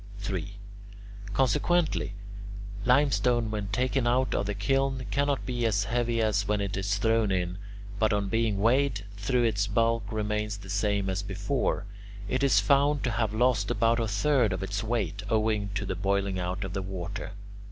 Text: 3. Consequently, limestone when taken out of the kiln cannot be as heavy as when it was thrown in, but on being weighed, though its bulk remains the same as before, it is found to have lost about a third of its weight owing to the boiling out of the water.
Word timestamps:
3. 0.17 0.55
Consequently, 1.31 2.15
limestone 2.85 3.51
when 3.51 3.67
taken 3.67 4.07
out 4.07 4.33
of 4.33 4.47
the 4.47 4.55
kiln 4.55 5.05
cannot 5.11 5.45
be 5.45 5.63
as 5.63 5.83
heavy 5.83 6.19
as 6.19 6.47
when 6.47 6.59
it 6.59 6.75
was 6.75 6.97
thrown 6.97 7.31
in, 7.31 7.59
but 7.99 8.11
on 8.11 8.27
being 8.27 8.57
weighed, 8.59 9.05
though 9.27 9.43
its 9.43 9.67
bulk 9.67 10.03
remains 10.11 10.57
the 10.57 10.71
same 10.71 11.07
as 11.07 11.21
before, 11.21 11.85
it 12.27 12.41
is 12.41 12.59
found 12.59 13.03
to 13.03 13.11
have 13.11 13.31
lost 13.31 13.69
about 13.69 13.99
a 13.99 14.07
third 14.07 14.51
of 14.53 14.63
its 14.63 14.83
weight 14.83 15.21
owing 15.29 15.69
to 15.75 15.85
the 15.85 15.93
boiling 15.95 16.39
out 16.39 16.63
of 16.63 16.73
the 16.73 16.81
water. 16.81 17.33